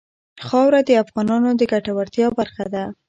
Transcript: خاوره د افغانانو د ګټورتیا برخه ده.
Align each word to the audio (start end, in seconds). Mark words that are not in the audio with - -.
خاوره 0.47 0.79
د 0.85 0.89
افغانانو 1.03 1.49
د 1.59 1.61
ګټورتیا 1.71 2.27
برخه 2.39 2.65
ده. 2.73 2.83